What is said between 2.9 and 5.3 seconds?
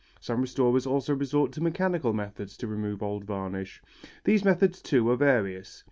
old varnish. These methods, too, are